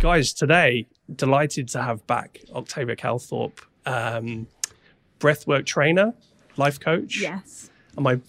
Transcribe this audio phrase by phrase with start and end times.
[0.00, 4.46] guys, today, delighted to have back Octavia Calthorpe, um,
[5.20, 6.14] breathwork trainer,
[6.56, 7.20] life coach.
[7.20, 7.70] Yes.
[7.96, 8.20] Am I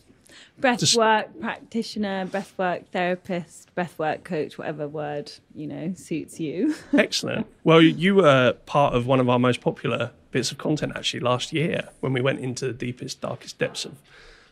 [0.59, 6.75] breathwork practitioner, breathwork therapist, breathwork coach, whatever word you know suits you.
[6.93, 7.47] Excellent.
[7.63, 11.51] Well, you were part of one of our most popular bits of content actually last
[11.53, 13.97] year when we went into the deepest, darkest depths of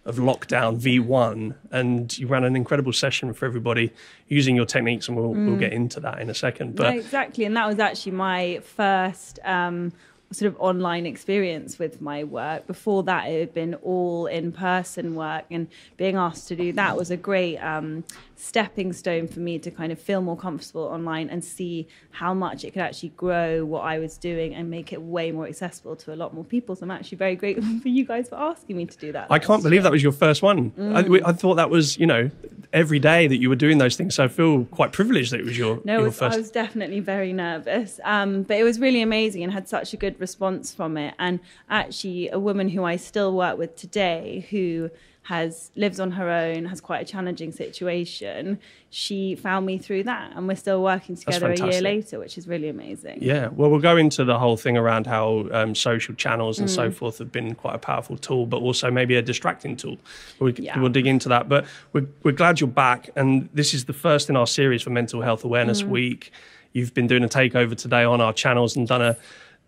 [0.05, 3.91] of lockdown V1, and you ran an incredible session for everybody
[4.27, 5.47] using your techniques, and we'll, mm.
[5.47, 6.75] we'll get into that in a second.
[6.75, 9.39] But no, exactly, and that was actually my first.
[9.43, 9.91] Um,
[10.31, 12.67] sort of online experience with my work.
[12.67, 16.95] Before that, it had been all in person work, and being asked to do that
[16.95, 18.03] was a great um,
[18.35, 22.63] stepping stone for me to kind of feel more comfortable online and see how much
[22.63, 26.13] it could actually grow what I was doing and make it way more accessible to
[26.13, 26.75] a lot more people.
[26.75, 29.27] So I'm actually very grateful for you guys for asking me to do that.
[29.29, 30.71] I can't believe that was your first one.
[30.71, 31.23] Mm.
[31.25, 32.29] I, I, thought that was, you know,
[32.71, 34.15] every day that you were doing those things.
[34.15, 36.35] So I feel quite privileged that it was your, no, your was, first.
[36.35, 39.97] I was definitely very nervous, um, but it was really amazing and had such a
[39.97, 41.15] good response from it.
[41.19, 44.89] And actually, a woman who I still work with today who
[45.29, 48.59] has lives on her own, has quite a challenging situation.
[48.89, 52.47] She found me through that, and we're still working together a year later, which is
[52.47, 53.19] really amazing.
[53.21, 56.73] Yeah, well, we'll go into the whole thing around how um, social channels and mm.
[56.73, 59.99] so forth have been quite a powerful tool, but also maybe a distracting tool.
[60.39, 60.79] We, yeah.
[60.79, 64.31] We'll dig into that, but we're, we're glad you're back, and this is the first
[64.31, 65.89] in our series for Mental Health Awareness mm.
[65.89, 66.31] Week.
[66.73, 69.15] You've been doing a takeover today on our channels and done a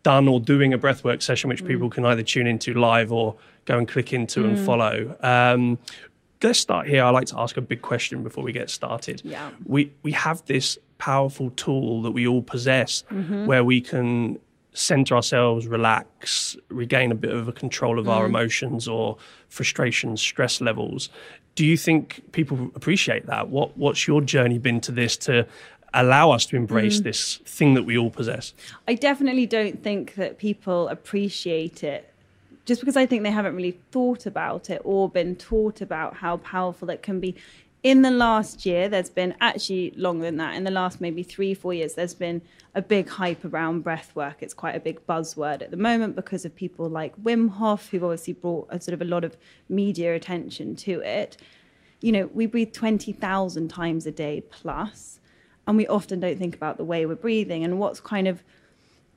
[0.04, 1.68] done or doing a breathwork session, which mm.
[1.68, 3.36] people can either tune into live or
[3.66, 4.50] go and click into mm.
[4.50, 5.16] and follow.
[5.22, 5.78] Um,
[6.42, 7.04] let's start here.
[7.04, 9.22] I like to ask a big question before we get started.
[9.24, 9.52] Yeah.
[9.66, 13.46] We we have this powerful tool that we all possess mm-hmm.
[13.46, 14.40] where we can
[14.74, 18.12] center ourselves, relax, regain a bit of a control of mm.
[18.12, 19.18] our emotions or
[19.50, 21.10] frustrations, stress levels.
[21.56, 23.50] Do you think people appreciate that?
[23.50, 25.46] What what's your journey been to this to
[25.94, 27.04] allow us to embrace mm.
[27.04, 28.54] this thing that we all possess?
[28.88, 32.12] I definitely don't think that people appreciate it
[32.66, 36.38] just because I think they haven't really thought about it or been taught about how
[36.38, 37.36] powerful it can be.
[37.84, 40.56] In the last year, there's been actually longer than that.
[40.56, 42.44] In the last maybe three, four years, there's been
[42.76, 44.38] a big hype around breath work.
[44.42, 48.04] It's quite a big buzzword at the moment because of people like Wim Hof, who've
[48.04, 49.36] obviously brought a sort of a lot of
[49.68, 51.38] media attention to it.
[52.02, 55.20] You know, we breathe 20,000 times a day plus
[55.72, 58.44] and we often don't think about the way we're breathing and what's kind of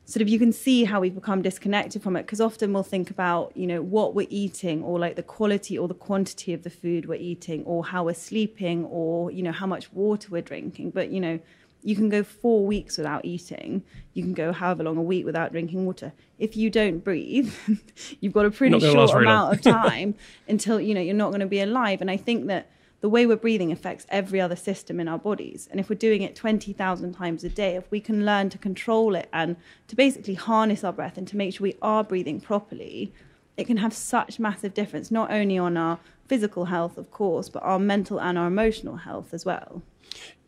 [0.05, 3.11] sort of you can see how we've become disconnected from it because often we'll think
[3.11, 6.71] about you know what we're eating or like the quality or the quantity of the
[6.71, 10.91] food we're eating or how we're sleeping or you know how much water we're drinking.
[10.91, 11.41] But you know
[11.83, 13.83] you can go four weeks without eating.
[14.15, 16.13] You can go however long a week without drinking water.
[16.39, 17.53] If you don't breathe
[18.21, 20.15] you've got a pretty short amount of time
[20.47, 22.01] until you know you're not going to be alive.
[22.01, 22.71] And i think that
[23.05, 25.69] the way we're breathing affects every other system in our bodies.
[25.71, 29.15] And if we're doing it 20,000 times a day, if we can learn to control
[29.15, 29.57] it and
[29.89, 33.13] to basically harness our breath and to make sure we are breathing properly,
[33.59, 35.99] it can have such massive difference, not only on our
[36.29, 39.83] physical health, of course, but our mental and our emotional health as well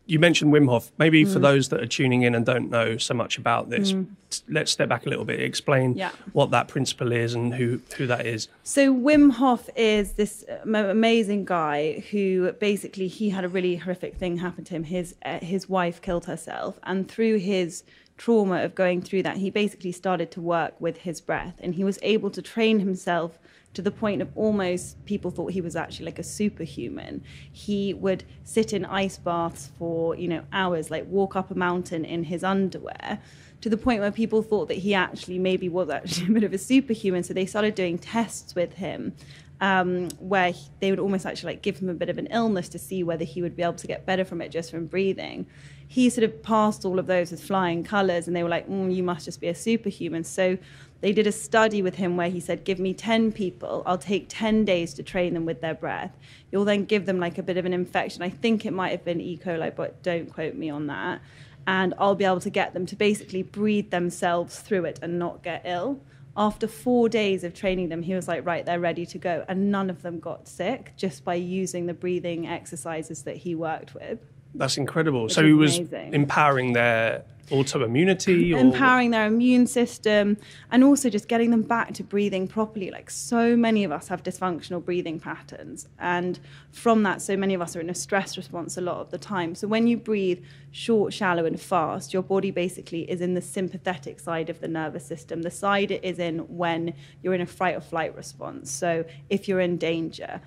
[0.06, 0.92] you mentioned Wim Hof.
[0.98, 1.32] Maybe mm.
[1.32, 4.06] for those that are tuning in and don't know so much about this, mm.
[4.48, 5.40] let's step back a little bit.
[5.40, 6.12] Explain yeah.
[6.32, 8.48] what that principle is and who who that is.
[8.62, 14.38] So Wim Hof is this amazing guy who basically he had a really horrific thing
[14.38, 14.84] happen to him.
[14.84, 17.82] His uh, his wife killed herself, and through his
[18.16, 21.84] trauma of going through that, he basically started to work with his breath, and he
[21.84, 23.38] was able to train himself
[23.76, 27.22] to the point of almost people thought he was actually like a superhuman.
[27.52, 32.06] He would sit in ice baths for, you know, hours, like walk up a mountain
[32.06, 33.18] in his underwear,
[33.60, 36.54] to the point where people thought that he actually maybe was actually a bit of
[36.54, 37.22] a superhuman.
[37.22, 39.14] So they started doing tests with him.
[39.58, 42.68] Um, where he, they would almost actually like give him a bit of an illness
[42.68, 45.46] to see whether he would be able to get better from it just from breathing.
[45.88, 48.94] He sort of passed all of those with flying colors, and they were like, mm,
[48.94, 50.58] "You must just be a superhuman." So
[51.00, 53.82] they did a study with him where he said, Give me 10 people.
[53.86, 56.16] I'll take 10 days to train them with their breath.
[56.50, 58.22] You'll then give them like a bit of an infection.
[58.22, 59.36] I think it might have been E.
[59.36, 61.20] coli, but don't quote me on that.
[61.66, 65.42] And I'll be able to get them to basically breathe themselves through it and not
[65.42, 66.00] get ill.
[66.36, 69.44] After four days of training them, he was like, Right, they're ready to go.
[69.48, 73.94] And none of them got sick just by using the breathing exercises that he worked
[73.94, 74.18] with.
[74.58, 75.24] That's incredible.
[75.24, 76.14] Which so he was amazing.
[76.14, 78.58] empowering their autoimmunity or...
[78.58, 80.36] empowering their immune system
[80.70, 84.22] and also just getting them back to breathing properly like so many of us have
[84.22, 86.40] dysfunctional breathing patterns and
[86.72, 89.18] from that so many of us are in a stress response a lot of the
[89.18, 90.42] time so when you breathe
[90.72, 95.06] short shallow and fast your body basically is in the sympathetic side of the nervous
[95.06, 96.92] system the side it is in when
[97.22, 100.40] you're in a fight or flight response so if you're in danger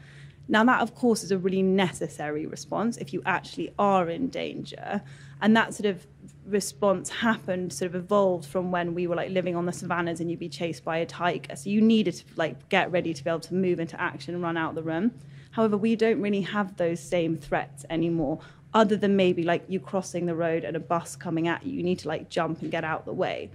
[0.51, 5.01] Now, that, of course, is a really necessary response if you actually are in danger.
[5.41, 6.07] And that sort of
[6.45, 10.29] response happened, sort of evolved from when we were like living on the savannas and
[10.29, 11.55] you'd be chased by a tiger.
[11.55, 14.43] So you needed to like get ready to be able to move into action and
[14.43, 15.11] run out of the room.
[15.51, 18.39] However, we don't really have those same threats anymore,
[18.73, 21.73] other than maybe like you crossing the road and a bus coming at you.
[21.73, 23.51] You need to like jump and get out the way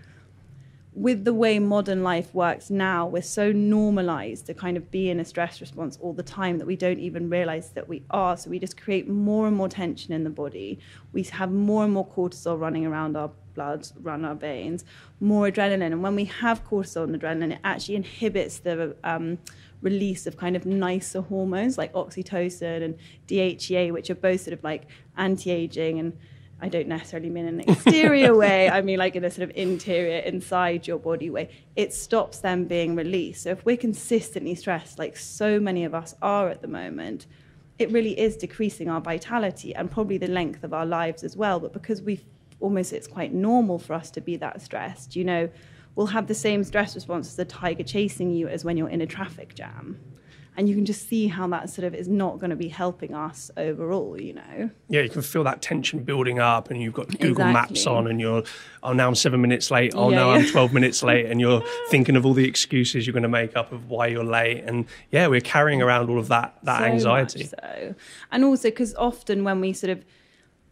[0.95, 5.19] with the way modern life works now, we're so normalized to kind of be in
[5.19, 8.37] a stress response all the time that we don't even realize that we are.
[8.37, 10.79] So we just create more and more tension in the body.
[11.13, 14.85] We have more and more cortisol running around our blood, run our veins,
[15.19, 15.93] more adrenaline.
[15.93, 19.39] And when we have cortisol and adrenaline, it actually inhibits the um,
[19.83, 24.63] release of kind of nicer hormones like oxytocin and DHEA, which are both sort of
[24.63, 24.87] like
[25.17, 26.17] anti aging and
[26.61, 29.57] I don't necessarily mean in an exterior way, I mean like in a sort of
[29.57, 31.51] interior, inside your body way.
[31.77, 33.43] It stops them being released.
[33.43, 37.27] So if we're consistently stressed, like so many of us are at the moment,
[37.79, 41.59] it really is decreasing our vitality and probably the length of our lives as well.
[41.61, 42.25] But because we've
[42.61, 45.51] almost, it's quite normal for us to be that stressed, you know,
[45.97, 49.01] we'll have the same stress response as a tiger chasing you as when you're in
[49.01, 49.99] a traffic jam
[50.57, 53.15] and you can just see how that sort of is not going to be helping
[53.15, 54.71] us overall you know?
[54.89, 57.53] Yeah you can feel that tension building up and you've got google exactly.
[57.53, 58.43] maps on and you're
[58.83, 59.93] oh now i'm seven minutes late.
[59.95, 60.39] Oh yeah, no yeah.
[60.39, 61.27] i'm 12 minutes late.
[61.27, 64.25] And you're thinking of all the excuses you're going to make up of why you're
[64.25, 64.65] late.
[64.65, 67.45] And yeah we're carrying around all of that that so anxiety.
[67.45, 67.95] so.
[68.31, 70.05] And also because often when we sort of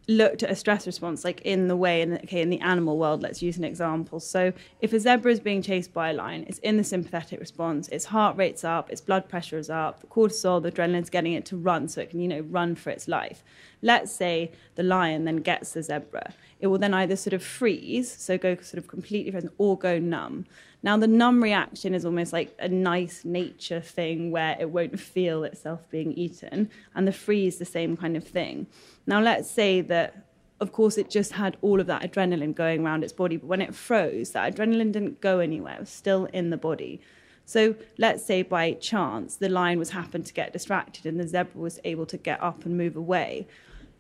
[0.08, 3.22] looked at a stress response like in the way in okay in the animal world
[3.22, 4.18] let's use an example.
[4.20, 7.88] So if a zebra is being chased by a lion it's in the sympathetic response
[7.88, 11.44] its heart rate's up its blood pressure is up the cortisol the adrenaline's getting it
[11.46, 13.44] to run so it can you know run for its life.
[13.80, 16.34] Let's say the lion then gets the zebra.
[16.60, 19.98] It will then either sort of freeze so go sort of completely frozen or go
[19.98, 20.46] numb
[20.84, 25.44] now, the numb reaction is almost like a nice nature thing where it won't feel
[25.44, 28.66] itself being eaten, and the freeze, the same kind of thing.
[29.06, 30.26] Now, let's say that,
[30.60, 33.60] of course, it just had all of that adrenaline going around its body, but when
[33.60, 37.00] it froze, that adrenaline didn't go anywhere, it was still in the body.
[37.44, 41.60] So let's say by chance the lion was happened to get distracted and the zebra
[41.60, 43.48] was able to get up and move away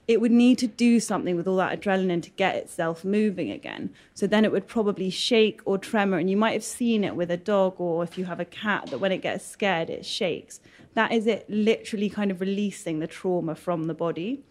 [0.08, 3.90] it would need to do something with all that adrenaline to get itself moving again.
[4.14, 6.18] So then it would probably shake or tremor.
[6.18, 8.88] And you might have seen it with a dog or if you have a cat
[8.88, 10.60] that when it gets scared, it shakes.
[10.94, 14.42] That is it literally kind of releasing the trauma from the body.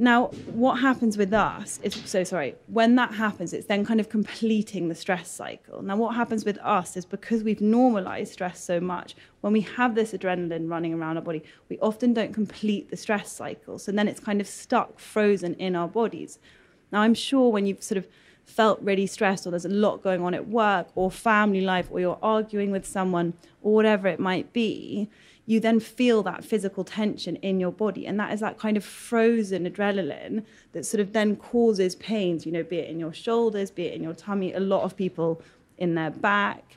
[0.00, 4.08] Now, what happens with us is so sorry, when that happens, it's then kind of
[4.08, 5.82] completing the stress cycle.
[5.82, 9.96] Now, what happens with us is because we've normalized stress so much, when we have
[9.96, 13.76] this adrenaline running around our body, we often don't complete the stress cycle.
[13.76, 16.38] So then it's kind of stuck, frozen in our bodies.
[16.92, 18.06] Now, I'm sure when you've sort of
[18.44, 21.98] felt really stressed or there's a lot going on at work or family life or
[21.98, 25.10] you're arguing with someone or whatever it might be,
[25.48, 28.06] you then feel that physical tension in your body.
[28.06, 32.52] And that is that kind of frozen adrenaline that sort of then causes pains, you
[32.52, 35.40] know, be it in your shoulders, be it in your tummy, a lot of people
[35.78, 36.76] in their back.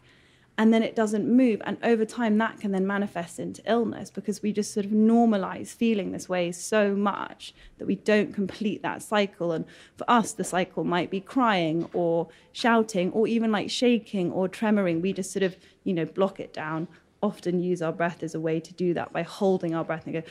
[0.57, 1.61] And then it doesn't move.
[1.65, 5.75] And over time, that can then manifest into illness because we just sort of normalize
[5.75, 9.51] feeling this way so much that we don't complete that cycle.
[9.51, 9.65] And
[9.97, 15.01] for us, the cycle might be crying or shouting or even like shaking or tremoring.
[15.01, 16.87] We just sort of, you know, block it down
[17.21, 20.13] often use our breath as a way to do that by holding our breath and
[20.13, 20.23] go,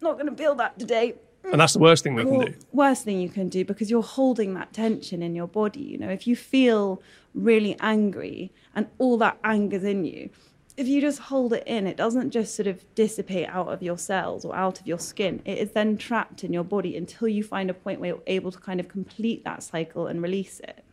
[0.00, 1.14] not going to feel that today.
[1.50, 2.54] And that's the worst thing we can do.
[2.72, 5.80] Worst thing you can do because you're holding that tension in your body.
[5.80, 7.02] You know, if you feel
[7.34, 10.30] really angry and all that anger's in you,
[10.76, 13.98] if you just hold it in, it doesn't just sort of dissipate out of your
[13.98, 15.42] cells or out of your skin.
[15.44, 18.52] It is then trapped in your body until you find a point where you're able
[18.52, 20.84] to kind of complete that cycle and release it.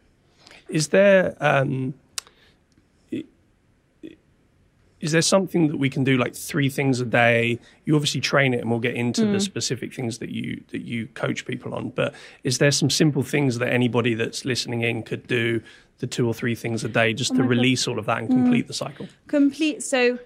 [0.70, 1.94] Is there um,
[5.06, 8.56] is there something that we can do like three things a day you obviously train
[8.56, 9.34] it and we'll get into mm.
[9.34, 13.22] the specific things that you that you coach people on but is there some simple
[13.22, 15.62] things that anybody that's listening in could do
[16.00, 17.92] the two or three things a day just oh to release God.
[17.92, 18.68] all of that and complete mm.
[18.68, 20.18] the cycle complete so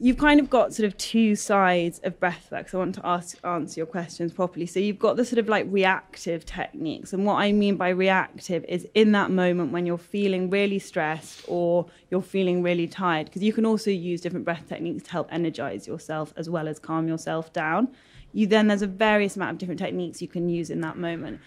[0.00, 2.68] you've kind of got sort of two sides of breathwork.
[2.68, 4.66] So I want to ask answer your questions properly.
[4.66, 8.64] So you've got the sort of like reactive techniques, and what I mean by reactive
[8.68, 13.42] is in that moment when you're feeling really stressed or you're feeling really tired, because
[13.42, 17.06] you can also use different breath techniques to help energize yourself as well as calm
[17.08, 17.88] yourself down.
[18.32, 21.40] You then there's a various amount of different techniques you can use in that moment.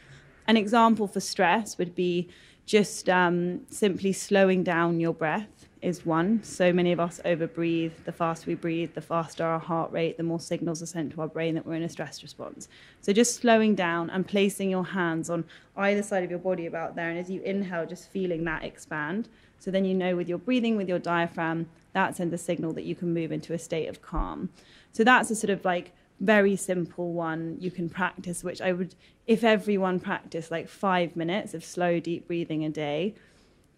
[0.47, 2.29] An example for stress would be
[2.67, 6.43] just um, simply slowing down your breath is one.
[6.43, 7.93] So many of us overbreathe.
[8.03, 11.21] The faster we breathe, the faster our heart rate, the more signals are sent to
[11.21, 12.67] our brain that we're in a stress response.
[13.01, 15.45] So just slowing down and placing your hands on
[15.77, 17.09] either side of your body about there.
[17.09, 19.29] And as you inhale, just feeling that expand.
[19.59, 22.83] So then you know with your breathing, with your diaphragm, that sends a signal that
[22.83, 24.49] you can move into a state of calm.
[24.91, 28.95] So that's a sort of like very simple one you can practice, which I would,
[29.27, 33.13] if everyone practiced like five minutes of slow, deep breathing a day,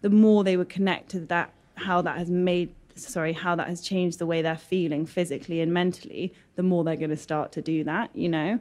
[0.00, 3.80] the more they would connect to that, how that has made, sorry, how that has
[3.80, 7.62] changed the way they're feeling physically and mentally, the more they're going to start to
[7.62, 8.60] do that, you know?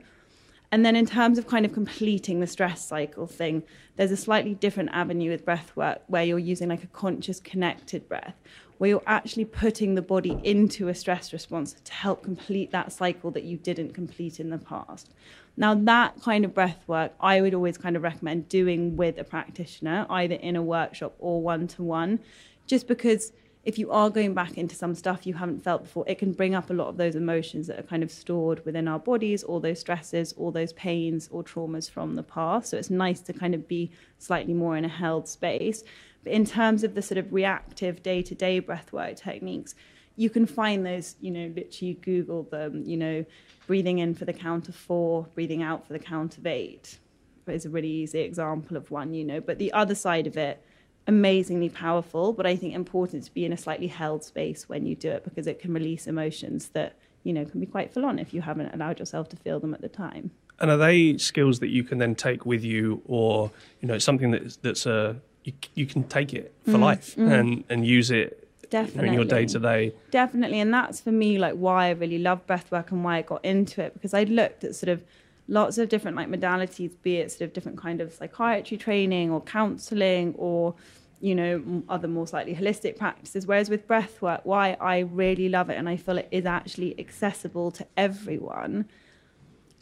[0.71, 3.63] And then in terms of kind of completing the stress cycle thing,
[3.95, 8.07] there's a slightly different avenue with breath work where you're using like a conscious connected
[8.07, 8.36] breath,
[8.79, 13.29] where you're actually putting the body into a stress response to help complete that cycle
[13.29, 15.12] that you didn't complete in the past.
[15.55, 19.25] Now, that kind of breath work, I would always kind of recommend doing with a
[19.25, 22.19] practitioner, either in a workshop or one to one,
[22.65, 23.33] just because
[23.65, 26.55] if you are going back into some stuff you haven't felt before, it can bring
[26.55, 29.59] up a lot of those emotions that are kind of stored within our bodies, all
[29.59, 32.69] those stresses, all those pains or traumas from the past.
[32.69, 35.83] So it's nice to kind of be slightly more in a held space.
[36.24, 39.76] But in terms of the sort of reactive day to day breathwork techniques,
[40.16, 43.26] you can find those, you know, literally Google them, you know,
[43.68, 47.00] breathing in for the count of four, breathing out for the count of eight.
[47.48, 49.42] Is a really easy example of one, you know.
[49.42, 50.64] But the other side of it,
[51.08, 54.96] amazingly powerful, but I think important to be in a slightly held space when you
[54.96, 58.20] do it because it can release emotions that, you know, can be quite full on
[58.20, 60.30] if you haven't allowed yourself to feel them at the time.
[60.60, 63.50] And are they skills that you can then take with you or,
[63.82, 67.31] you know, something that's, that's a, you, you can take it for mm, life mm.
[67.31, 69.10] and, and use it Definitely.
[69.10, 69.93] in your day to day.
[70.12, 70.60] Definitely.
[70.60, 73.81] And that's for me like why I really love breathwork and why I got into
[73.81, 75.03] it because I looked at sort of
[75.48, 79.41] lots of different like modalities, be it sort of different kind of psychiatry training or
[79.41, 80.75] counseling or
[81.22, 85.77] you know other more slightly holistic practices whereas with breathwork why i really love it
[85.77, 88.88] and i feel it is actually accessible to everyone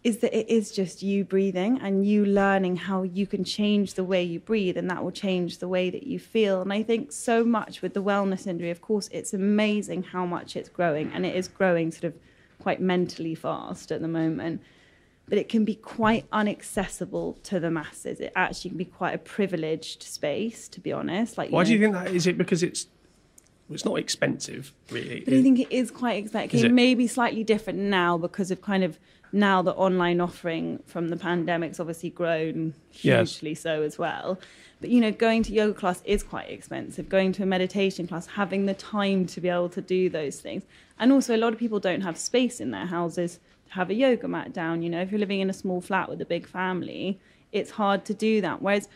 [0.07, 4.03] is that it is just you breathing and you learning how you can change the
[4.05, 7.11] way you breathe and that will change the way that you feel and i think
[7.11, 11.25] so much with the wellness industry of course it's amazing how much it's growing and
[11.25, 12.13] it is growing sort of
[12.57, 14.61] quite mentally fast at the moment
[15.27, 18.21] but it can be quite inaccessible to the masses.
[18.21, 21.37] It actually can be quite a privileged space, to be honest.
[21.37, 22.15] Like, why know, do you think that?
[22.15, 22.87] Is it because it's
[23.69, 25.21] it's not expensive, really?
[25.25, 26.63] But I think it is quite expensive.
[26.63, 28.97] It, it may be slightly different now because of kind of
[29.31, 33.61] now the online offering from the pandemic's obviously grown hugely yes.
[33.61, 34.39] so as well.
[34.79, 37.09] But you know, going to yoga class is quite expensive.
[37.09, 40.63] Going to a meditation class, having the time to be able to do those things,
[40.99, 43.93] and also a lot of people don't have space in their houses to have a
[43.93, 44.81] yoga mat down.
[44.81, 47.19] You know, if you're living in a small flat with a big family,
[47.51, 48.61] it's hard to do that.
[48.61, 48.87] Whereas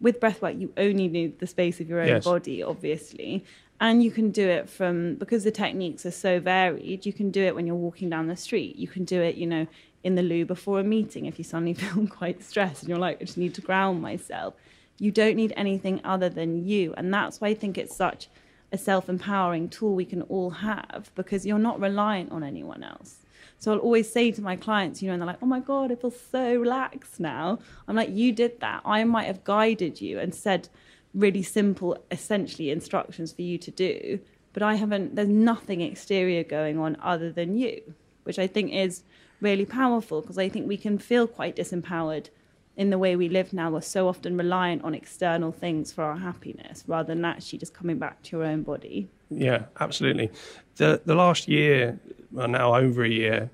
[0.00, 2.24] with breathwork, you only need the space of your own yes.
[2.24, 3.44] body, obviously.
[3.80, 7.42] And you can do it from, because the techniques are so varied, you can do
[7.42, 8.76] it when you're walking down the street.
[8.76, 9.66] You can do it, you know,
[10.02, 13.20] in the loo before a meeting if you suddenly feel quite stressed and you're like,
[13.20, 14.54] I just need to ground myself.
[14.98, 16.94] You don't need anything other than you.
[16.96, 18.28] And that's why I think it's such
[18.72, 23.18] a self empowering tool we can all have because you're not reliant on anyone else.
[23.58, 25.90] So I'll always say to my clients, you know, and they're like, oh my God,
[25.90, 27.58] I feel so relaxed now.
[27.88, 28.82] I'm like, you did that.
[28.84, 30.68] I might have guided you and said
[31.14, 34.20] really simple, essentially instructions for you to do,
[34.52, 37.94] but I haven't, there's nothing exterior going on other than you,
[38.24, 39.02] which I think is
[39.40, 42.28] really powerful because I think we can feel quite disempowered
[42.76, 43.70] in the way we live now.
[43.70, 47.98] We're so often reliant on external things for our happiness rather than actually just coming
[47.98, 49.08] back to your own body.
[49.30, 50.30] Yeah, absolutely.
[50.76, 51.98] The the last year,
[52.36, 53.50] now over a year,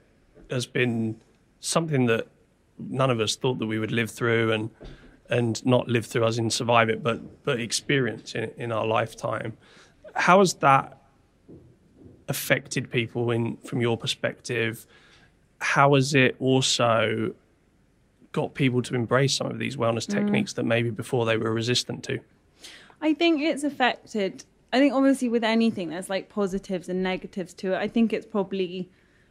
[0.50, 1.16] has been
[1.60, 2.26] something that
[2.78, 4.70] none of us thought that we would live through and
[5.30, 9.56] and not live through as in survive it, but but experience in, in our lifetime.
[10.14, 10.98] How has that
[12.28, 14.86] affected people in from your perspective?
[15.60, 17.34] How has it also
[18.32, 20.14] got people to embrace some of these wellness mm.
[20.14, 22.18] techniques that maybe before they were resistant to?
[23.00, 27.74] I think it's affected I think obviously with anything there's like positives and negatives to
[27.74, 27.76] it.
[27.76, 28.88] I think it's probably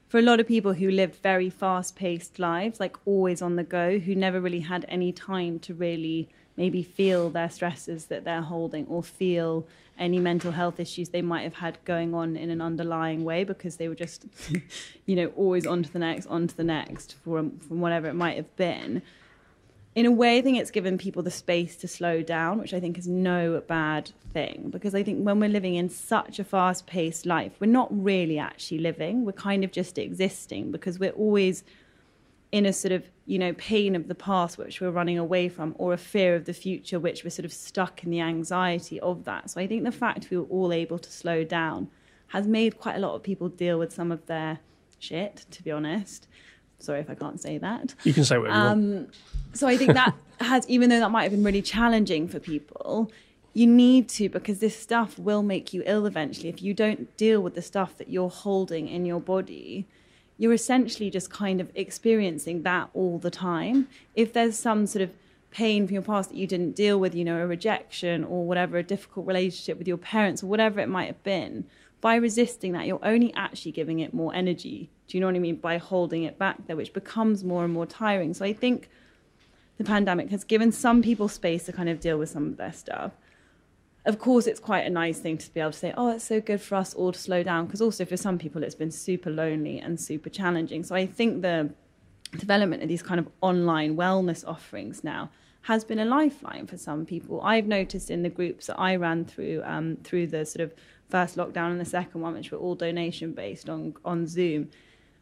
[0.07, 3.63] for a lot of people who lived very fast paced lives, like always on the
[3.63, 8.41] go, who never really had any time to really maybe feel their stresses that they're
[8.41, 9.65] holding or feel
[9.97, 13.77] any mental health issues they might have had going on in an underlying way because
[13.77, 14.25] they were just,
[15.05, 18.13] you know, always on to the next, on to the next from, from whatever it
[18.13, 19.01] might have been
[19.93, 22.79] in a way, I think it's given people the space to slow down, which I
[22.79, 24.69] think is no bad thing.
[24.69, 28.39] Because I think when we're living in such a fast paced life, we're not really
[28.39, 29.25] actually living.
[29.25, 31.65] We're kind of just existing because we're always
[32.53, 35.75] in a sort of, you know, pain of the past, which we're running away from,
[35.77, 39.25] or a fear of the future, which we're sort of stuck in the anxiety of
[39.25, 39.49] that.
[39.49, 41.89] So I think the fact we were all able to slow down
[42.27, 44.59] has made quite a lot of people deal with some of their
[44.99, 46.27] shit, to be honest.
[46.81, 47.93] Sorry if I can't say that.
[48.03, 49.15] You can say whatever um, you want.
[49.53, 53.11] So I think that has, even though that might have been really challenging for people,
[53.53, 56.49] you need to because this stuff will make you ill eventually.
[56.49, 59.85] If you don't deal with the stuff that you're holding in your body,
[60.37, 63.87] you're essentially just kind of experiencing that all the time.
[64.15, 65.11] If there's some sort of
[65.51, 68.77] pain from your past that you didn't deal with, you know, a rejection or whatever,
[68.77, 71.65] a difficult relationship with your parents or whatever it might have been,
[72.01, 74.89] by resisting that, you're only actually giving it more energy.
[75.07, 75.57] Do you know what I mean?
[75.57, 78.33] By holding it back there, which becomes more and more tiring.
[78.33, 78.89] So I think
[79.77, 82.73] the pandemic has given some people space to kind of deal with some of their
[82.73, 83.11] stuff.
[84.03, 86.41] Of course, it's quite a nice thing to be able to say, oh, it's so
[86.41, 87.67] good for us all to slow down.
[87.67, 90.83] Because also, for some people, it's been super lonely and super challenging.
[90.83, 91.71] So I think the
[92.35, 95.29] development of these kind of online wellness offerings now
[95.63, 97.41] has been a lifeline for some people.
[97.41, 100.73] I've noticed in the groups that I ran through um, through the sort of
[101.11, 104.69] first lockdown and the second one, which were all donation based on on Zoom.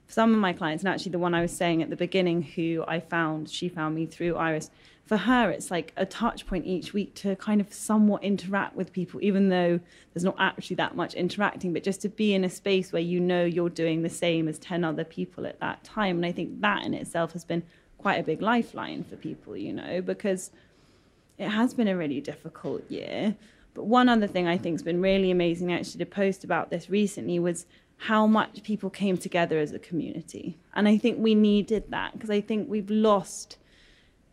[0.05, 2.41] For some of my clients, and actually the one I was saying at the beginning,
[2.41, 4.72] who I found, she found me through Iris.
[5.05, 8.93] For her, it's like a touch point each week to kind of somewhat interact with
[8.93, 9.79] people, even though
[10.13, 13.19] there's not actually that much interacting, but just to be in a space where you
[13.19, 16.17] know you're doing the same as 10 other people at that time.
[16.17, 17.63] And I think that in itself has been
[17.98, 20.51] quite a big lifeline for people, you know, because
[21.39, 23.36] it has been a really difficult year.
[23.73, 26.89] But one other thing I think has been really amazing, actually, to post about this
[26.89, 27.65] recently was
[27.97, 30.57] how much people came together as a community.
[30.73, 33.57] And I think we needed that because I think we've lost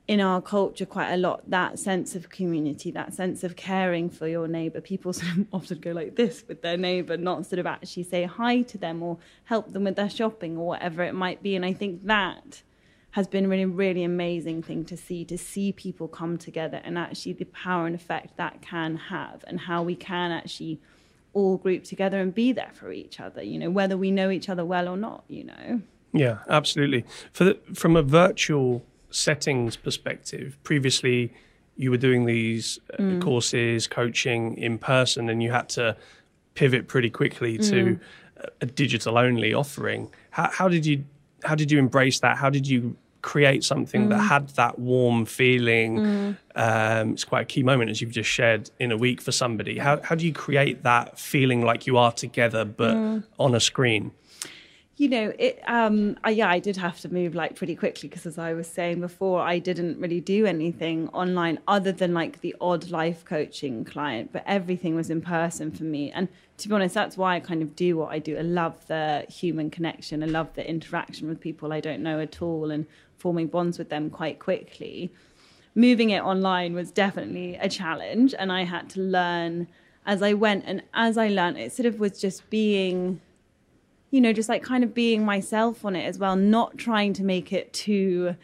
[0.08, 4.28] in our culture quite a lot that sense of community, that sense of caring for
[4.28, 4.80] your neighbor.
[4.80, 8.24] People sort of often go like this with their neighbor, not sort of actually say
[8.24, 11.56] hi to them or help them with their shopping or whatever it might be.
[11.56, 12.62] And I think that
[13.16, 17.32] has been really, really amazing thing to see, to see people come together and actually
[17.32, 20.78] the power and effect that can have and how we can actually
[21.32, 24.50] all group together and be there for each other, you know, whether we know each
[24.50, 25.80] other well or not, you know.
[26.12, 27.06] Yeah, absolutely.
[27.32, 31.32] For the, from a virtual settings perspective, previously
[31.74, 33.22] you were doing these uh, mm.
[33.22, 35.96] courses, coaching in person, and you had to
[36.52, 38.00] pivot pretty quickly to mm.
[38.60, 40.10] a digital only offering.
[40.32, 41.04] How, how did you
[41.44, 42.36] how did you embrace that?
[42.36, 42.96] How did you
[43.26, 44.10] create something mm.
[44.10, 45.98] that had that warm feeling.
[45.98, 46.36] Mm.
[46.54, 49.78] Um, it's quite a key moment, as you've just shared, in a week for somebody.
[49.78, 53.24] How, how do you create that feeling like you are together, but mm.
[53.38, 54.12] on a screen?
[54.98, 58.24] you know it um uh, yeah i did have to move like pretty quickly because
[58.24, 62.54] as i was saying before i didn't really do anything online other than like the
[62.60, 66.94] odd life coaching client but everything was in person for me and to be honest
[66.94, 70.26] that's why i kind of do what i do i love the human connection i
[70.26, 72.86] love the interaction with people i don't know at all and
[73.18, 75.10] forming bonds with them quite quickly
[75.74, 79.66] moving it online was definitely a challenge and i had to learn
[80.04, 83.20] as i went and as i learned it sort of was just being
[84.10, 87.24] you know, just like kind of being myself on it as well, not trying to
[87.24, 88.36] make it too,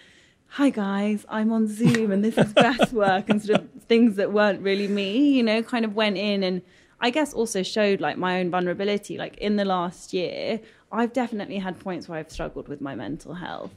[0.48, 4.32] hi guys, I'm on Zoom and this is breath work and sort of things that
[4.32, 6.62] weren't really me, you know, kind of went in and
[7.00, 9.18] I guess also showed like my own vulnerability.
[9.18, 10.60] Like in the last year,
[10.92, 13.74] I've definitely had points where I've struggled with my mental health.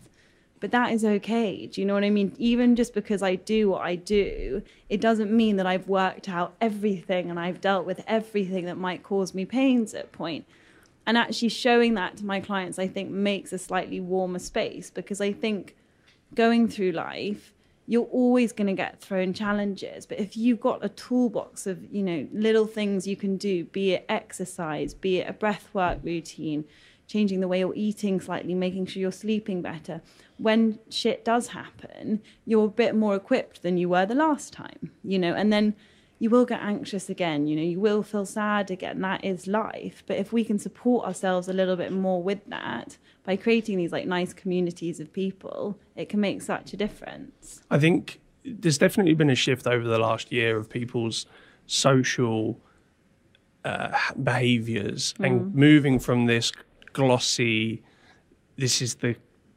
[0.65, 1.67] But that is okay.
[1.67, 2.33] Do you know what I mean?
[2.39, 6.55] Even just because I do what I do, it doesn't mean that I've worked out
[6.59, 10.47] everything and I've dealt with everything that might cause me pains at point.
[11.05, 15.21] and actually showing that to my clients i think makes a slightly warmer space because
[15.21, 15.75] i think
[16.33, 17.53] going through life
[17.87, 22.01] you're always going to get thrown challenges but if you've got a toolbox of you
[22.01, 26.65] know little things you can do be it exercise be it a breath work routine
[27.07, 30.01] changing the way you're eating slightly making sure you're sleeping better
[30.37, 34.91] when shit does happen you're a bit more equipped than you were the last time
[35.03, 35.75] you know and then
[36.19, 39.01] you will get anxious again, you know, you will feel sad again.
[39.01, 40.03] That is life.
[40.07, 43.91] But if we can support ourselves a little bit more with that by creating these
[43.91, 47.61] like nice communities of people, it can make such a difference.
[47.69, 51.25] I think there's definitely been a shift over the last year of people's
[51.65, 52.59] social
[53.65, 55.25] uh, behaviors mm.
[55.25, 56.51] and moving from this
[56.95, 57.83] glossy,
[58.57, 59.15] this is the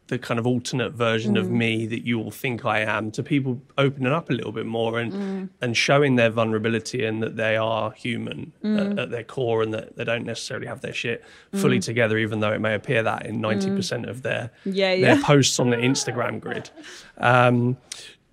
[0.08, 1.40] the kind of alternate version mm.
[1.40, 4.64] of me that you all think I am to people opening up a little bit
[4.64, 5.48] more and mm.
[5.60, 8.92] and showing their vulnerability and that they are human mm.
[8.92, 11.22] at, at, their core and that they don't necessarily have their shit
[11.52, 11.84] fully mm.
[11.84, 15.14] together, even though it may appear that in ninety percent of their yeah, yeah.
[15.14, 16.70] their posts on the Instagram grid.
[17.18, 17.76] Um,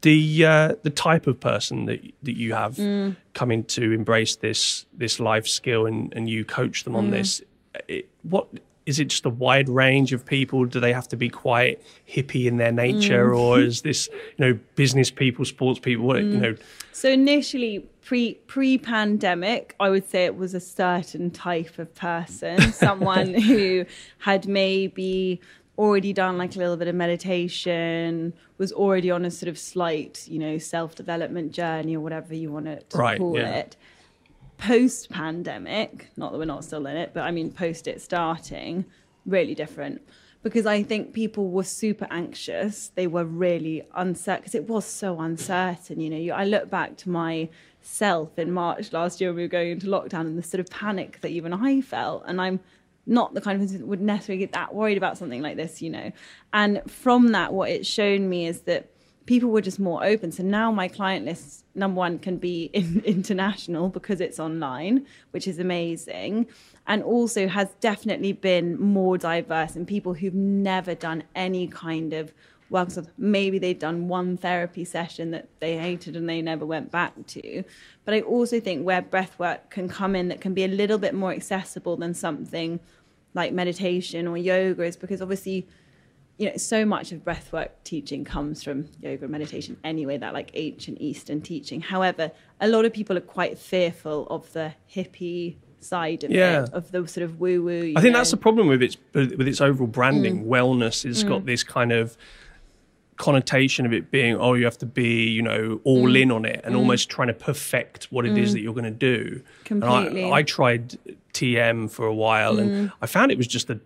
[0.01, 3.17] the uh, the type of person that that you have mm.
[3.33, 7.11] coming to embrace this this life skill and and you coach them on mm.
[7.11, 7.41] this.
[7.89, 8.47] It, what
[8.85, 10.65] is it just a wide range of people?
[10.65, 13.39] Do they have to be quite hippie in their nature, mm.
[13.39, 16.05] or is this you know business people, sports people?
[16.05, 16.31] What, mm.
[16.33, 16.55] You know.
[16.91, 22.61] So initially, pre pre pandemic, I would say it was a certain type of person,
[22.71, 23.85] someone who
[24.19, 25.41] had maybe
[25.77, 30.27] already done like a little bit of meditation, was already on a sort of slight,
[30.27, 33.49] you know, self development journey or whatever you want to right, call yeah.
[33.49, 33.75] it
[34.57, 38.85] post pandemic, not that we're not still in it, but I mean post it starting,
[39.25, 40.01] really different.
[40.45, 42.91] because I think people were super anxious.
[42.93, 45.99] They were really uncertain because it was so uncertain.
[45.99, 49.71] You know, you, I look back to myself in March last year we were going
[49.71, 52.25] into lockdown and the sort of panic that even I felt.
[52.27, 52.59] And I'm
[53.07, 55.81] not the kind of person that would necessarily get that worried about something like this,
[55.81, 56.11] you know.
[56.53, 58.91] And from that, what it's shown me is that
[59.25, 60.31] people were just more open.
[60.31, 65.47] So now my client list, number one, can be in, international because it's online, which
[65.47, 66.47] is amazing.
[66.87, 72.31] And also has definitely been more diverse and people who've never done any kind of
[72.69, 72.91] work.
[72.91, 77.13] So maybe they've done one therapy session that they hated and they never went back
[77.27, 77.63] to.
[78.03, 80.97] But I also think where breath work can come in that can be a little
[80.97, 82.79] bit more accessible than something
[83.33, 85.67] like meditation or yoga is because obviously
[86.37, 90.51] you know, so much of breathwork teaching comes from yoga and meditation anyway, that like
[90.53, 91.81] ancient Eastern teaching.
[91.81, 96.63] However, a lot of people are quite fearful of the hippie side of yeah.
[96.63, 97.93] it, of the sort of woo woo.
[97.95, 98.19] I think know.
[98.19, 100.43] that's the problem with its with its overall branding.
[100.43, 100.47] Mm.
[100.47, 101.29] Wellness has mm.
[101.29, 102.17] got this kind of
[103.17, 106.21] connotation of it being, oh, you have to be, you know, all mm.
[106.21, 106.77] in on it and mm.
[106.77, 108.53] almost trying to perfect what it is mm.
[108.53, 109.41] that you're going to do.
[109.63, 110.25] Completely.
[110.25, 110.97] I, I, tried
[111.33, 112.93] TM for a while and mm.
[113.01, 113.79] I found it was just a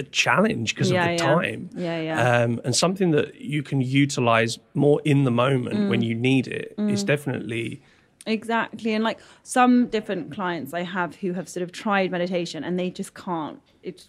[0.00, 1.34] a challenge because yeah, of the yeah.
[1.34, 1.70] time.
[1.76, 2.42] Yeah, yeah.
[2.42, 5.88] Um, and something that you can utilize more in the moment mm.
[5.88, 6.90] when you need it mm.
[6.90, 7.82] is definitely.
[8.26, 8.92] Exactly.
[8.94, 12.90] And like some different clients I have who have sort of tried meditation and they
[12.90, 13.60] just can't.
[13.82, 14.06] It,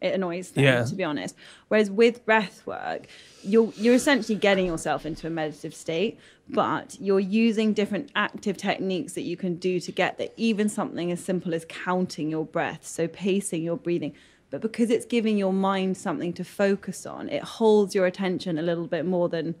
[0.00, 0.84] it annoys them, yeah.
[0.84, 1.34] to be honest.
[1.68, 3.06] Whereas with breath work,
[3.42, 9.12] you're, you're essentially getting yourself into a meditative state, but you're using different active techniques
[9.12, 12.86] that you can do to get there, even something as simple as counting your breath,
[12.86, 14.14] so pacing your breathing
[14.50, 18.62] but because it's giving your mind something to focus on, it holds your attention a
[18.62, 19.54] little bit more than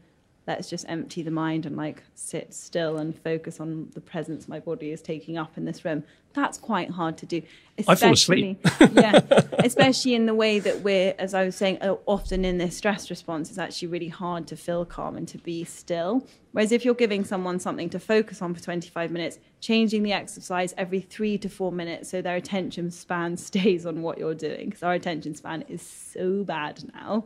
[0.46, 4.58] let's just empty the mind and like sit still and focus on the presence my
[4.58, 6.02] body is taking up in this room.
[6.32, 7.42] That's quite hard to do.
[7.88, 8.60] I fall asleep.
[8.92, 9.20] yeah,
[9.64, 13.10] especially in the way that we're, as I was saying, uh, often in this stress
[13.10, 16.26] response, it's actually really hard to feel calm and to be still.
[16.52, 20.74] Whereas if you're giving someone something to focus on for 25 minutes, changing the exercise
[20.76, 24.82] every three to four minutes so their attention span stays on what you're doing, because
[24.82, 27.24] our attention span is so bad now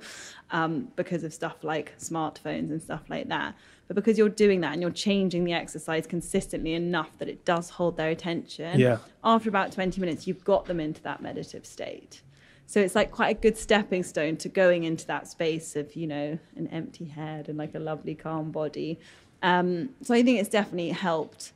[0.50, 3.54] um, because of stuff like smartphones and stuff like that.
[3.86, 7.70] But because you're doing that and you're changing the exercise consistently enough that it does
[7.70, 8.98] hold their attention, yeah.
[9.22, 12.22] after about 20 minutes, you've got them into that meditative state.
[12.66, 16.06] So it's like quite a good stepping stone to going into that space of, you
[16.06, 18.98] know, an empty head and like a lovely calm body.
[19.42, 21.52] Um, so I think it's definitely helped.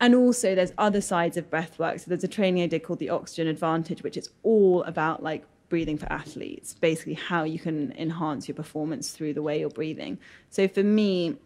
[0.00, 2.00] And also there's other sides of breath work.
[2.00, 5.44] So there's a training I did called the Oxygen Advantage, which is all about like
[5.72, 10.18] breathing for athletes, basically how you can enhance your performance through the way you're breathing.
[10.50, 11.36] So for me,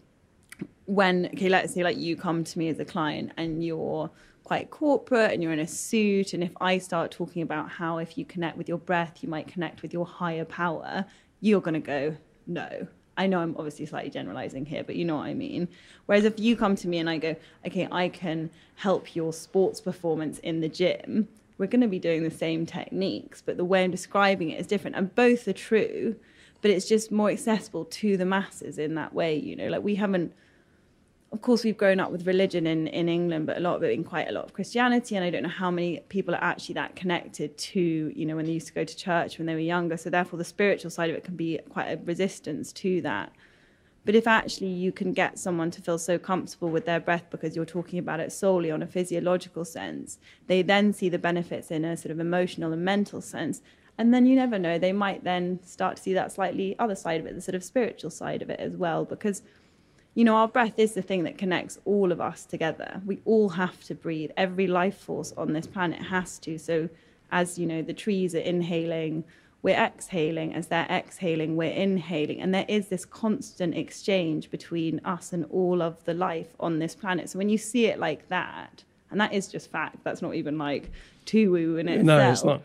[0.86, 4.10] when okay, let's say like you come to me as a client and you're
[4.42, 8.18] quite corporate and you're in a suit and if I start talking about how if
[8.18, 11.04] you connect with your breath you might connect with your higher power,
[11.40, 12.16] you're to go
[12.48, 12.88] no.
[13.16, 15.68] I know I'm obviously slightly generalizing here, but you know what I mean.
[16.06, 19.80] Whereas if you come to me and I go, okay, I can help your sports
[19.80, 21.28] performance in the gym,
[21.58, 24.66] we're going to be doing the same techniques, but the way I'm describing it is
[24.66, 24.96] different.
[24.96, 26.16] And both are true,
[26.60, 29.36] but it's just more accessible to the masses in that way.
[29.36, 30.32] You know, like we haven't,
[31.32, 33.92] of course, we've grown up with religion in, in England, but a lot of it
[33.92, 35.16] in quite a lot of Christianity.
[35.16, 38.44] And I don't know how many people are actually that connected to, you know, when
[38.44, 39.96] they used to go to church when they were younger.
[39.96, 43.32] So therefore, the spiritual side of it can be quite a resistance to that.
[44.06, 47.56] But if actually you can get someone to feel so comfortable with their breath because
[47.56, 51.84] you're talking about it solely on a physiological sense, they then see the benefits in
[51.84, 53.62] a sort of emotional and mental sense.
[53.98, 57.20] And then you never know, they might then start to see that slightly other side
[57.20, 59.04] of it, the sort of spiritual side of it as well.
[59.04, 59.42] Because,
[60.14, 63.02] you know, our breath is the thing that connects all of us together.
[63.04, 64.30] We all have to breathe.
[64.36, 66.58] Every life force on this planet has to.
[66.58, 66.88] So,
[67.32, 69.24] as you know, the trees are inhaling
[69.62, 70.54] we're exhaling.
[70.54, 72.40] As they're exhaling, we're inhaling.
[72.40, 76.94] And there is this constant exchange between us and all of the life on this
[76.94, 77.30] planet.
[77.30, 80.58] So when you see it like that, and that is just fact, that's not even
[80.58, 80.90] like
[81.24, 82.06] too woo in itself.
[82.06, 82.62] No, it's not.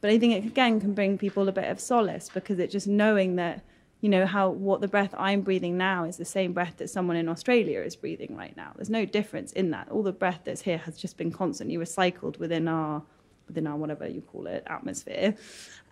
[0.00, 2.88] But I think it again can bring people a bit of solace because it just
[2.88, 3.62] knowing that
[4.00, 7.16] you know how what the breath I'm breathing now is the same breath that someone
[7.16, 8.72] in Australia is breathing right now.
[8.74, 9.88] There's no difference in that.
[9.90, 13.02] All the breath that's here has just been constantly recycled within our
[13.46, 15.34] within our whatever you call it atmosphere.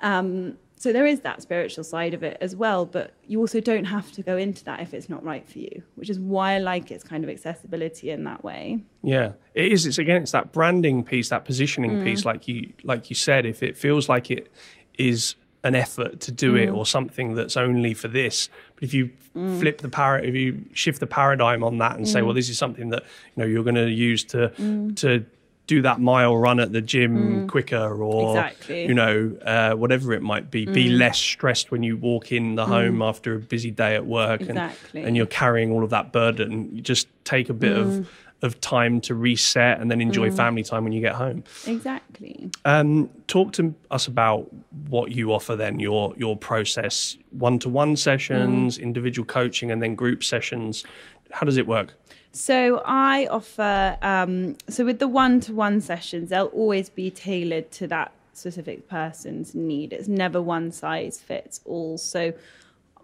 [0.00, 3.84] Um, so there is that spiritual side of it as well, but you also don't
[3.84, 6.58] have to go into that if it's not right for you, which is why I
[6.58, 8.82] like its kind of accessibility in that way.
[9.02, 9.84] Yeah, it is.
[9.84, 12.04] It's again, it's that branding piece, that positioning mm.
[12.04, 13.44] piece, like you like you said.
[13.44, 14.50] If it feels like it
[14.94, 15.34] is
[15.64, 16.62] an effort to do mm.
[16.62, 19.60] it or something that's only for this, but if you mm.
[19.60, 22.24] flip the par, if you shift the paradigm on that and say, mm.
[22.24, 23.02] well, this is something that
[23.36, 24.96] you know you're going to use to mm.
[24.96, 25.26] to
[25.70, 27.48] do that mile run at the gym mm.
[27.48, 28.86] quicker or exactly.
[28.86, 30.74] you know uh, whatever it might be mm.
[30.74, 32.68] be less stressed when you walk in the mm.
[32.68, 34.98] home after a busy day at work exactly.
[34.98, 38.06] and, and you're carrying all of that burden you just take a bit of mm.
[38.42, 40.36] of time to reset and then enjoy mm.
[40.36, 44.52] family time when you get home exactly um, talk to us about
[44.88, 48.82] what you offer then your your process one-to-one sessions mm.
[48.82, 50.84] individual coaching and then group sessions
[51.30, 51.94] how does it work
[52.32, 58.12] so I offer um, so with the one-to-one sessions, they'll always be tailored to that
[58.32, 59.92] specific person's need.
[59.92, 61.98] It's never one size fits all.
[61.98, 62.32] So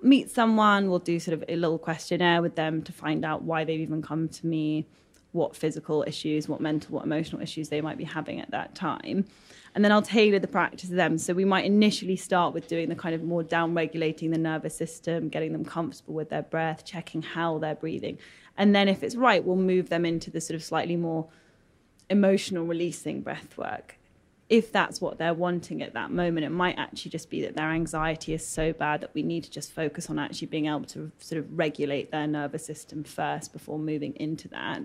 [0.02, 3.64] meet someone, we'll do sort of a little questionnaire with them to find out why
[3.64, 4.86] they've even come to me,
[5.32, 9.24] what physical issues, what mental, what emotional issues they might be having at that time.
[9.74, 11.18] And then I'll tailor the practice to them.
[11.18, 14.74] So we might initially start with doing the kind of more down regulating the nervous
[14.74, 18.16] system, getting them comfortable with their breath, checking how they're breathing.
[18.56, 21.28] And then if it's right, we'll move them into the sort of slightly more
[22.08, 23.98] emotional releasing breath work.
[24.48, 27.70] If that's what they're wanting at that moment, it might actually just be that their
[27.70, 31.10] anxiety is so bad that we need to just focus on actually being able to
[31.18, 34.82] sort of regulate their nervous system first before moving into that.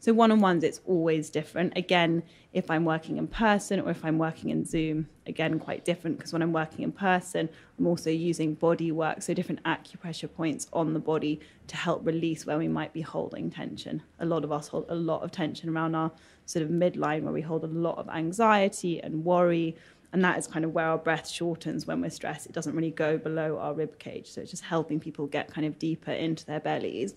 [0.00, 1.76] So one on ones, it's always different.
[1.76, 6.18] Again, if I'm working in person or if I'm working in Zoom, again, quite different
[6.18, 10.68] because when I'm working in person, I'm also using body work, so different acupressure points
[10.72, 14.02] on the body to help release where we might be holding tension.
[14.20, 16.12] A lot of us hold a lot of tension around our
[16.46, 19.76] sort of midline where we hold a lot of anxiety and worry.
[20.12, 22.46] And that is kind of where our breath shortens when we're stressed.
[22.46, 24.30] It doesn't really go below our rib cage.
[24.30, 27.14] So it's just helping people get kind of deeper into their bellies.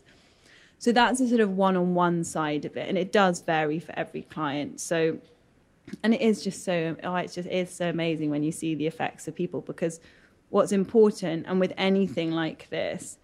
[0.82, 2.90] So that's the sort of one on one side of it.
[2.90, 4.82] And it does vary for every client.
[4.82, 5.20] So,
[6.02, 8.88] and it is just so, oh, it's just, it's so amazing when you see the
[8.88, 10.00] effects of people because
[10.50, 13.20] what's important, and with anything like this,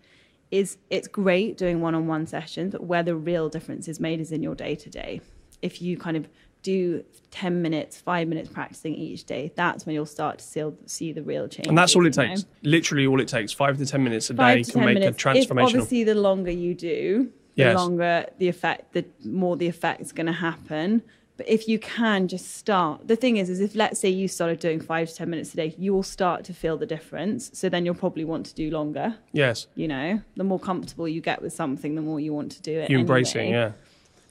[0.51, 4.19] is it's great doing one on one sessions, but where the real difference is made
[4.19, 5.19] is in your day to day.
[5.63, 6.29] If you kind of
[6.61, 11.11] do 10 minutes, five minutes practicing each day, that's when you'll start to see, see
[11.11, 11.67] the real change.
[11.67, 12.43] And that's all it takes.
[12.43, 12.49] Know?
[12.61, 13.51] Literally all it takes.
[13.51, 15.17] Five to 10 minutes a five day can make minutes.
[15.17, 15.79] a transformation.
[15.79, 17.75] Obviously, the longer you do, the yes.
[17.75, 21.01] longer the effect, the more the effect's going to happen.
[21.37, 24.59] But if you can just start, the thing is, is if let's say you started
[24.59, 27.49] doing five to ten minutes a day, you will start to feel the difference.
[27.53, 29.15] So then you'll probably want to do longer.
[29.33, 29.67] Yes.
[29.75, 32.79] You know, the more comfortable you get with something, the more you want to do
[32.79, 32.89] it.
[32.89, 33.57] You embracing, anyway.
[33.57, 33.71] yeah.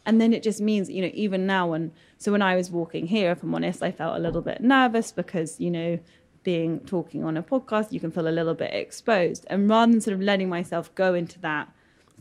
[0.04, 3.08] And then it just means, you know, even now, when so when I was walking
[3.08, 5.98] here, if I'm honest, I felt a little bit nervous because you know,
[6.44, 9.46] being talking on a podcast, you can feel a little bit exposed.
[9.48, 11.68] And rather than sort of letting myself go into that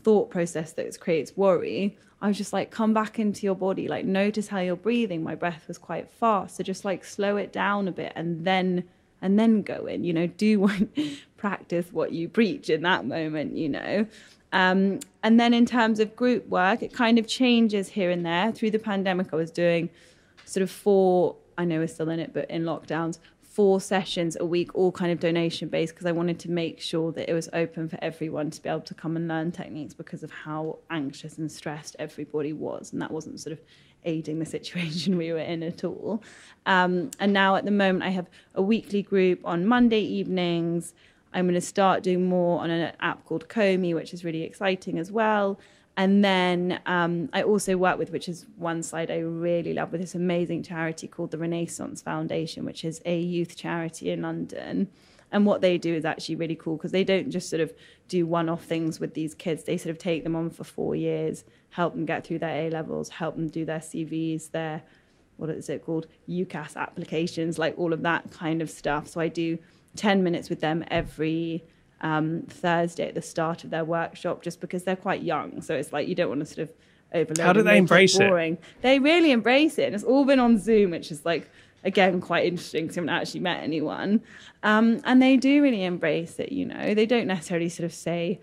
[0.06, 4.04] thought process that creates worry, I was just like, come back into your body, like
[4.04, 5.24] notice how you're breathing.
[5.24, 8.84] My breath was quite fast, so just like slow it down a bit, and then
[9.20, 10.04] and then go in.
[10.04, 10.70] You know, do
[11.36, 13.56] practice what you preach in that moment.
[13.56, 14.06] You know.
[14.52, 18.52] Um, and then in terms of group work, it kind of changes here and there.
[18.52, 19.90] Through the pandemic, I was doing
[20.44, 23.18] sort of four, I know we're still in it, but in lockdowns,
[23.56, 27.10] four sessions a week, all kind of donation based, because I wanted to make sure
[27.12, 30.22] that it was open for everyone to be able to come and learn techniques because
[30.22, 32.92] of how anxious and stressed everybody was.
[32.92, 33.60] And that wasn't sort of
[34.04, 36.22] aiding the situation we were in at all.
[36.66, 40.92] Um, and now at the moment, I have a weekly group on Monday evenings.
[41.32, 44.98] I'm going to start doing more on an app called Komi, which is really exciting
[44.98, 45.58] as well.
[45.96, 50.02] And then um, I also work with, which is one side I really love, with
[50.02, 54.88] this amazing charity called the Renaissance Foundation, which is a youth charity in London.
[55.32, 57.72] And what they do is actually really cool because they don't just sort of
[58.08, 59.64] do one off things with these kids.
[59.64, 62.70] They sort of take them on for four years, help them get through their A
[62.70, 64.82] levels, help them do their CVs, their,
[65.38, 69.08] what is it called, UCAS applications, like all of that kind of stuff.
[69.08, 69.58] So I do
[69.96, 71.64] 10 minutes with them every
[72.00, 75.62] um, Thursday at the start of their workshop just because they're quite young.
[75.62, 76.72] So it's like you don't want to sort of
[77.12, 77.46] overload.
[77.46, 78.60] How do they embrace it?
[78.82, 79.84] They really embrace it.
[79.84, 81.48] And it's all been on Zoom, which is like,
[81.84, 84.22] again, quite interesting because you haven't actually met anyone.
[84.62, 86.94] Um, and they do really embrace it, you know.
[86.94, 88.40] They don't necessarily sort of say,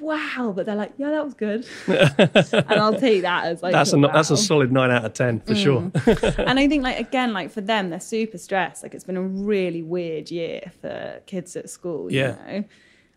[0.00, 1.66] wow, but they're like, yeah, that was good.
[1.86, 5.14] and I'll take that as like that's a, a that's a solid nine out of
[5.14, 5.62] ten for mm.
[5.62, 6.44] sure.
[6.46, 8.82] and I think like again, like for them, they're super stressed.
[8.82, 12.12] Like it's been a really weird year for kids at school.
[12.12, 12.36] Yeah.
[12.46, 12.64] You know?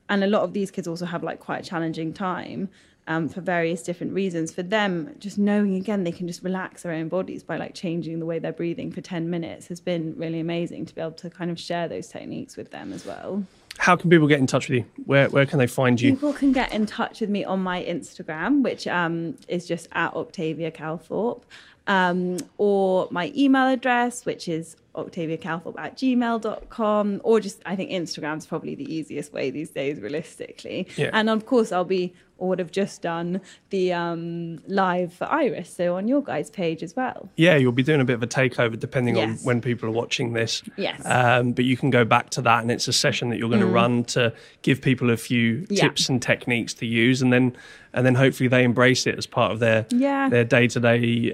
[0.09, 2.69] And a lot of these kids also have like quite a challenging time
[3.07, 4.51] um, for various different reasons.
[4.53, 8.19] For them, just knowing again they can just relax their own bodies by like changing
[8.19, 11.29] the way they're breathing for 10 minutes has been really amazing to be able to
[11.29, 13.45] kind of share those techniques with them as well.
[13.77, 14.85] How can people get in touch with you?
[15.05, 16.11] Where, where can they find you?
[16.11, 20.13] People can get in touch with me on my Instagram, which um, is just at
[20.13, 21.43] Octavia Calthorpe.
[21.87, 28.45] um, or my email address, which is octaviacalthorpe at gmail.com, or just, I think Instagram's
[28.45, 30.87] probably the easiest way these days, realistically.
[30.95, 31.09] Yeah.
[31.13, 35.69] And of course, I'll be or would have just done the um, live for Iris,
[35.73, 37.29] so on your guys' page as well.
[37.37, 39.39] Yeah, you'll be doing a bit of a takeover depending Yes.
[39.39, 40.61] on when people are watching this.
[40.75, 41.01] Yes.
[41.05, 43.61] Um, but you can go back to that, and it's a session that you're going
[43.61, 45.67] to run to give people a few Mm.
[45.69, 45.81] Yeah.
[45.83, 47.55] tips and techniques to use, and then
[47.93, 50.27] and then hopefully they embrace it as part of their Yeah.
[50.27, 51.33] their day to day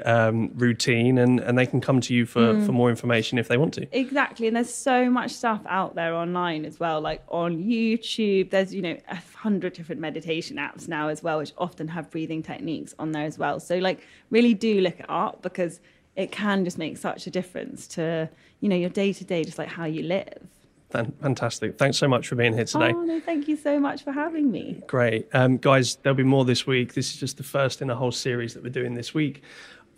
[0.56, 2.65] routine, and and they can come to you for Mm.
[2.67, 3.88] for more information if they want to.
[3.92, 8.50] Exactly, and there's so much stuff out there online as well, like on YouTube.
[8.50, 12.42] There's you know a hundred different meditation apps now as well, which often have breathing
[12.42, 13.60] techniques on there as well.
[13.60, 15.80] So like, really do look it up because
[16.16, 18.30] it can just make such a difference to
[18.62, 20.42] you know your day to day, just like how you live.
[20.92, 21.78] Fantastic.
[21.78, 22.92] Thanks so much for being here today.
[22.94, 24.82] Oh no, thank you so much for having me.
[24.88, 25.28] Great.
[25.34, 26.94] Um, guys, there'll be more this week.
[26.96, 29.42] This is just the first in a whole series that we're doing this week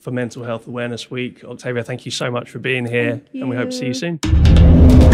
[0.03, 1.43] for Mental Health Awareness Week.
[1.45, 5.12] Octavia, thank you so much for being here, and we hope to see you soon.